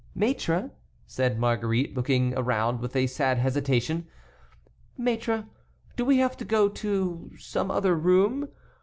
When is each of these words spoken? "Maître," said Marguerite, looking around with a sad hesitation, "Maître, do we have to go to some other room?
"Maître," 0.17 0.71
said 1.05 1.37
Marguerite, 1.37 1.95
looking 1.95 2.33
around 2.35 2.79
with 2.81 2.95
a 2.95 3.05
sad 3.05 3.37
hesitation, 3.37 4.07
"Maître, 4.99 5.47
do 5.95 6.03
we 6.03 6.17
have 6.17 6.35
to 6.37 6.43
go 6.43 6.67
to 6.69 7.29
some 7.37 7.69
other 7.69 7.93
room? 7.93 8.49